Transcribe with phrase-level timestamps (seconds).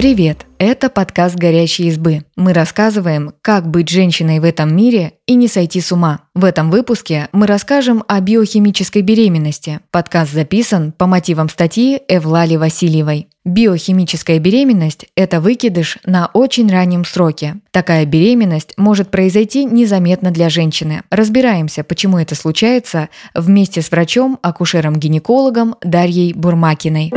[0.00, 0.46] Привет!
[0.56, 2.22] Это подкаст «Горящие избы».
[2.34, 6.20] Мы рассказываем, как быть женщиной в этом мире и не сойти с ума.
[6.34, 9.80] В этом выпуске мы расскажем о биохимической беременности.
[9.90, 13.28] Подкаст записан по мотивам статьи Эвлали Васильевой.
[13.44, 17.56] Биохимическая беременность– это выкидыш на очень раннем сроке.
[17.70, 21.02] Такая беременность может произойти незаметно для женщины.
[21.10, 27.12] Разбираемся, почему это случается, вместе с врачом-акушером-гинекологом Дарьей Бурмакиной.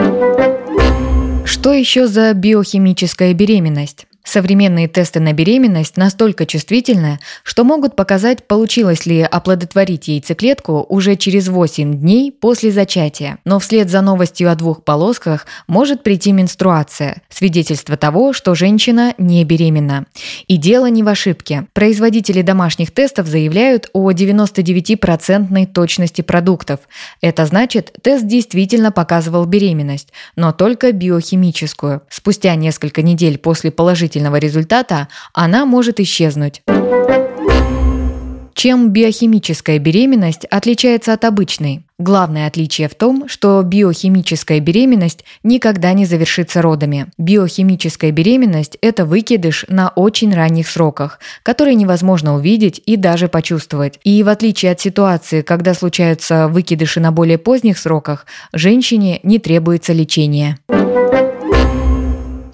[1.46, 4.08] Что еще за биохимическая беременность?
[4.24, 11.50] Современные тесты на беременность настолько чувствительны, что могут показать, получилось ли оплодотворить яйцеклетку уже через
[11.50, 13.40] 8 дней после зачатия.
[13.44, 19.44] Но вслед за новостью о двух полосках может прийти менструация, свидетельство того, что женщина не
[19.44, 20.06] беременна.
[20.48, 21.68] И дело не в ошибке.
[21.74, 26.80] Производители домашних тестов заявляют о 99% точности продуктов.
[27.20, 32.04] Это значит, тест действительно показывал беременность, но только биохимическую.
[32.10, 36.62] Спустя несколько недель после положительного положительного результата, она может исчезнуть.
[38.56, 41.84] Чем биохимическая беременность отличается от обычной?
[41.98, 47.08] Главное отличие в том, что биохимическая беременность никогда не завершится родами.
[47.18, 54.00] Биохимическая беременность– это выкидыш на очень ранних сроках, которые невозможно увидеть и даже почувствовать.
[54.04, 59.94] И в отличие от ситуации, когда случаются выкидыши на более поздних сроках, женщине не требуется
[59.94, 60.60] лечение.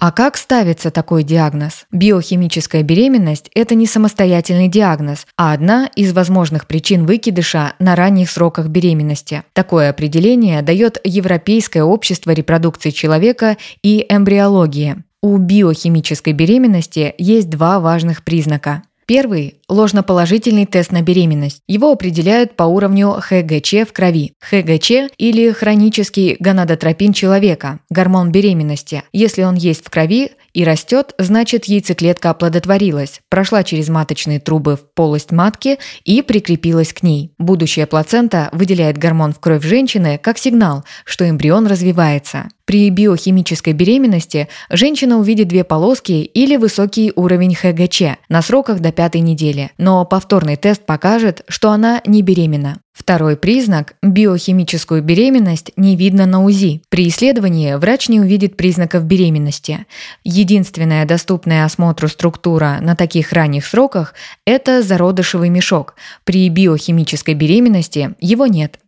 [0.00, 1.84] А как ставится такой диагноз?
[1.92, 8.68] Биохимическая беременность– это не самостоятельный диагноз, а одна из возможных причин выкидыша на ранних сроках
[8.68, 9.42] беременности.
[9.52, 15.04] Такое определение дает Европейское общество репродукции человека и эмбриологии.
[15.22, 18.84] У биохимической беременности есть два важных признака.
[19.10, 21.62] Первый– ложноположительный тест на беременность.
[21.66, 24.34] Его определяют по уровню ХГЧ в крови.
[24.38, 29.02] ХГЧ или хронический гонадотропин человека– гормон беременности.
[29.12, 34.80] Если он есть в крови, и растет, значит яйцеклетка оплодотворилась, прошла через маточные трубы в
[34.94, 37.32] полость матки и прикрепилась к ней.
[37.38, 42.48] Будущая плацента выделяет гормон в кровь женщины как сигнал, что эмбрион развивается.
[42.64, 49.22] При биохимической беременности женщина увидит две полоски или высокий уровень ХГЧ на сроках до пятой
[49.22, 52.80] недели, но повторный тест покажет, что она не беременна.
[53.00, 56.82] Второй признак– биохимическую беременность не видно на УЗИ.
[56.90, 59.86] При исследовании врач не увидит признаков беременности.
[60.22, 64.12] Единственная доступная осмотру структура на таких ранних сроках–
[64.44, 65.94] это зародышевый мешок.
[66.24, 68.78] При биохимической беременности его нет.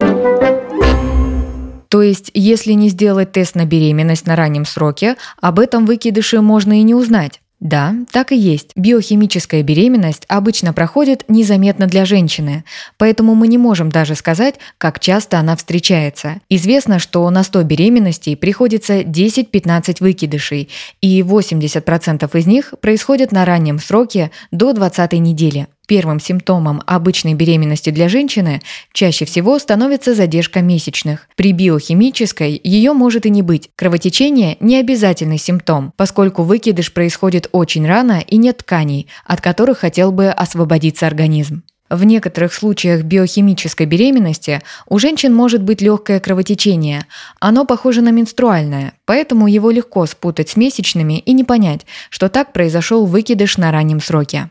[1.89, 6.79] То есть, если не сделать тест на беременность на раннем сроке, об этом выкидыше можно
[6.79, 7.42] и не узнать.
[7.63, 8.73] Да, так и есть.
[8.75, 12.65] Биохимическая беременность обычно проходит незаметно для женщины,
[12.99, 16.41] поэтому мы не можем даже сказать, как часто она встречается.
[16.49, 20.71] Известно, что на 100 беременностей приходится 10-15 выкидышей,
[21.01, 25.69] и 80% из них происходят на раннем сроке до 20 недели.
[25.89, 28.63] Первым симптомом обычной беременности для женщины
[28.93, 31.29] чаще всего становится задержка месячных.
[31.37, 33.71] При биохимической ее может и не быть.
[33.75, 40.13] Кровотечение– не обязательный симптом, поскольку выкидыш происходит очень рано и нет тканей, от которых хотел
[40.13, 41.63] бы освободиться организм.
[41.93, 47.05] В некоторых случаях биохимической беременности у женщин может быть легкое кровотечение.
[47.39, 52.55] Оно похоже на менструальное, поэтому его легко спутать с месячными и не понять, что так
[52.55, 54.49] произошел выкидыш на раннем сроке.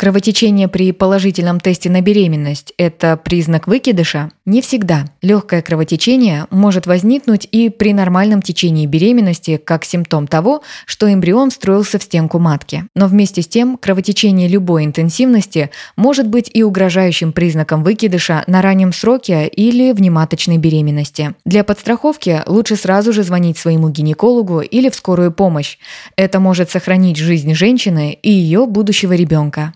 [0.00, 4.30] Кровотечение при положительном тесте на беременность– это признак выкидыша?
[4.46, 5.04] Не всегда.
[5.20, 11.98] Легкое кровотечение может возникнуть и при нормальном течении беременности как симптом того, что эмбрион встроился
[11.98, 12.86] в стенку матки.
[12.96, 18.94] Но вместе с тем кровотечение любой интенсивности может быть и угрожающим признаком выкидыша на раннем
[18.94, 21.34] сроке или внематочной беременности.
[21.44, 25.76] Для подстраховки лучше сразу же звонить своему гинекологу или в скорую помощь.
[26.16, 29.74] Это может сохранить жизнь женщины и ее будущего ребенка.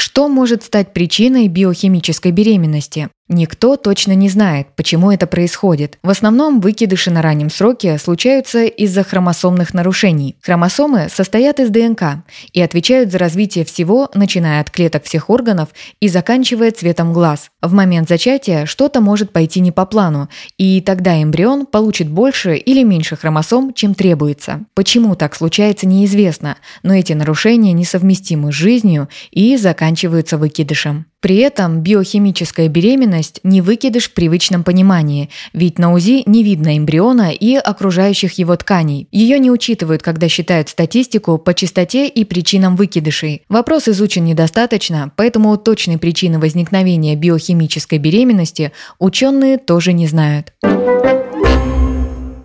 [0.00, 3.10] Что может стать причиной биохимической беременности?
[3.32, 5.98] Никто точно не знает, почему это происходит.
[6.02, 10.34] В основном выкидыши на раннем сроке случаются из-за хромосомных нарушений.
[10.42, 15.68] Хромосомы состоят из ДНК и отвечают за развитие всего, начиная от клеток всех органов
[16.00, 17.52] и заканчивая цветом глаз.
[17.62, 20.28] В момент зачатия что-то может пойти не по плану,
[20.58, 24.64] и тогда эмбрион получит больше или меньше хромосом, чем требуется.
[24.74, 31.06] Почему так случается, неизвестно, но эти нарушения несовместимы с жизнью и заканчиваются выкидышем.
[31.20, 37.30] При этом биохимическая беременность не выкидыш в привычном понимании, ведь на УЗИ не видно эмбриона
[37.32, 39.06] и окружающих его тканей.
[39.12, 43.42] Ее не учитывают, когда считают статистику по частоте и причинам выкидышей.
[43.48, 50.52] Вопрос изучен недостаточно, поэтому точной причины возникновения биохимической беременности ученые тоже не знают.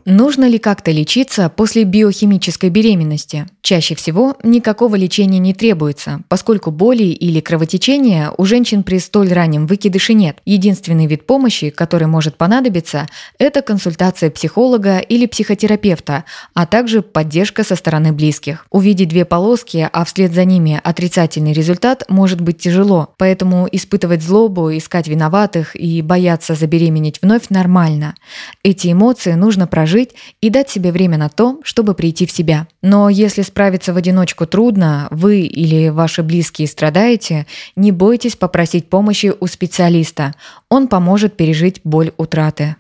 [0.08, 3.48] Нужно ли как-то лечиться после биохимической беременности?
[3.64, 9.66] Чаще всего никакого лечения не требуется, поскольку боли или кровотечения у женщин при столь раннем
[9.66, 10.38] выкидыше нет.
[10.46, 13.08] Единственный вид помощи, который может понадобиться,
[13.40, 18.68] это консультация психолога или психотерапевта, а также поддержка со стороны близких.
[18.70, 24.70] Увидеть две полоски, а вслед за ними отрицательный результат может быть тяжело, поэтому испытывать злобу,
[24.70, 28.14] искать виноватых и бояться забеременеть вновь нормально.
[28.62, 29.95] Эти эмоции нужно прожить
[30.42, 32.68] и дать себе время на то, чтобы прийти в себя.
[32.82, 37.46] Но если справиться в одиночку трудно, вы или ваши близкие страдаете,
[37.76, 40.34] не бойтесь попросить помощи у специалиста.
[40.70, 42.76] Он поможет пережить боль утраты.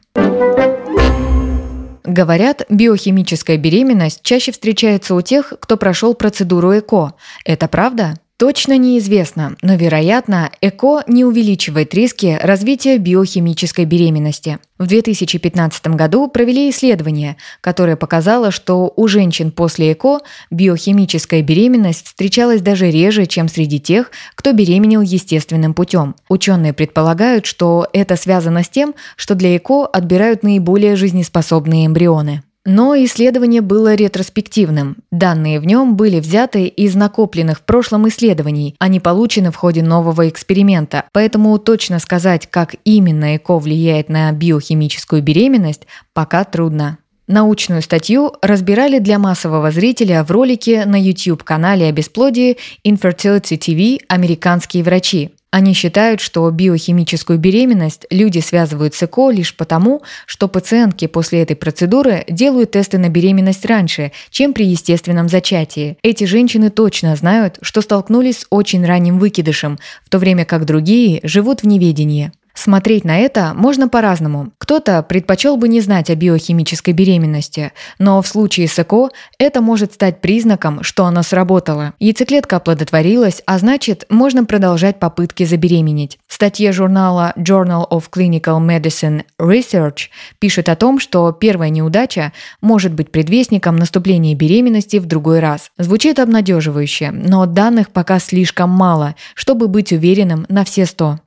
[2.03, 7.13] Говорят, биохимическая беременность чаще встречается у тех, кто прошел процедуру ЭКО.
[7.43, 8.13] Это правда?
[8.37, 14.59] Точно неизвестно, но, вероятно, ЭКО не увеличивает риски развития биохимической беременности.
[14.77, 20.19] В 2015 году провели исследование, которое показало, что у женщин после ЭКО
[20.51, 26.15] биохимическая беременность встречалась даже реже, чем среди тех, кто беременел естественным путем.
[26.27, 32.43] Ученые предполагают, что это связано с тем, что для ЭКО отбирают наиболее жизнеспособные эмбрионы.
[32.65, 34.97] Но исследование было ретроспективным.
[35.11, 39.83] Данные в нем были взяты из накопленных в прошлом исследований, а не получены в ходе
[39.83, 41.03] нового эксперимента.
[41.13, 46.97] Поэтому точно сказать, как именно ЭКО влияет на биохимическую беременность, пока трудно.
[47.27, 54.83] Научную статью разбирали для массового зрителя в ролике на YouTube-канале о бесплодии Infertility TV «Американские
[54.83, 55.34] врачи».
[55.55, 61.55] Они считают, что биохимическую беременность люди связывают с ЭКО лишь потому, что пациентки после этой
[61.55, 65.97] процедуры делают тесты на беременность раньше, чем при естественном зачатии.
[66.03, 71.21] Эти женщины точно знают, что столкнулись с очень ранним выкидышем, в то время как другие
[71.23, 72.33] живут в неведении.
[72.55, 74.51] Смотреть на это можно по-разному.
[74.57, 79.93] Кто-то предпочел бы не знать о биохимической беременности, но в случае с ЭКО это может
[79.93, 81.93] стать признаком, что она сработала.
[81.99, 86.17] Яйцеклетка оплодотворилась, а значит, можно продолжать попытки забеременеть.
[86.27, 90.07] В статье журнала Journal of Clinical Medicine Research
[90.39, 92.31] пишет о том, что первая неудача
[92.61, 95.71] может быть предвестником наступления беременности в другой раз.
[95.77, 101.19] Звучит обнадеживающе, но данных пока слишком мало, чтобы быть уверенным на все сто.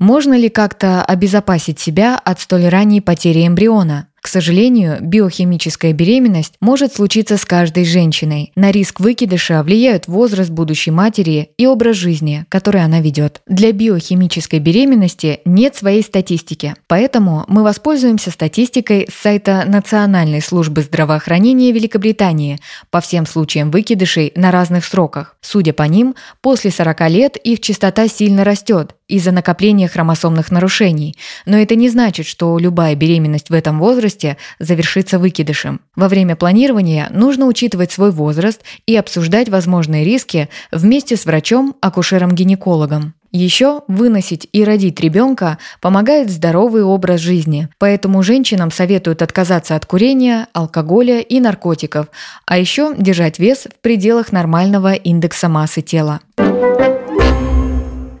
[0.00, 4.06] Можно ли как-то обезопасить себя от столь ранней потери эмбриона?
[4.22, 8.52] К сожалению, биохимическая беременность может случиться с каждой женщиной.
[8.54, 13.40] На риск выкидыша влияют возраст будущей матери и образ жизни, который она ведет.
[13.46, 21.72] Для биохимической беременности нет своей статистики, поэтому мы воспользуемся статистикой с сайта Национальной службы здравоохранения
[21.72, 22.58] Великобритании
[22.90, 25.36] по всем случаям выкидышей на разных сроках.
[25.40, 31.56] Судя по ним, после 40 лет их частота сильно растет из-за накопления хромосомных нарушений, но
[31.56, 35.80] это не значит, что любая беременность в этом возрасте завершится выкидышем.
[35.96, 43.14] Во время планирования нужно учитывать свой возраст и обсуждать возможные риски вместе с врачом-акушером-гинекологом.
[43.32, 50.48] Еще выносить и родить ребенка помогает здоровый образ жизни, поэтому женщинам советуют отказаться от курения,
[50.52, 52.06] алкоголя и наркотиков,
[52.44, 56.20] а еще держать вес в пределах нормального индекса массы тела.